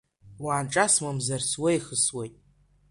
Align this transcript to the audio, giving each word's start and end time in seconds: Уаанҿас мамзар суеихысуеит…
Уаанҿас 0.43 0.95
мамзар 1.03 1.41
суеихысуеит… 1.49 2.35